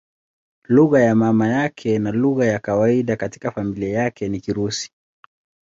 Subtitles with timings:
[0.67, 4.91] Lugha ya mama yake na lugha ya kawaida katika familia yake ni Kirusi.